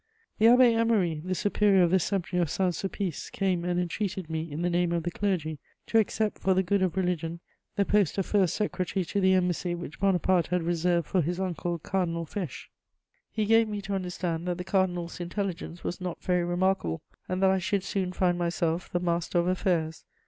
[0.39, 4.51] The Abbé Émery, the superior of the Seminary of Saint Sulpice, came and entreated me,
[4.51, 7.39] in the name of the clergy, to accept, for the good of religion,
[7.75, 11.77] the post of first secretary to the embassy which Bonaparte had reserved for his uncle,
[11.77, 12.69] Cardinal Fesch.
[13.31, 17.51] He gave me to understand that the cardinal's intelligence was not very remarkable and that
[17.51, 20.03] I should soon find myself the master of affairs.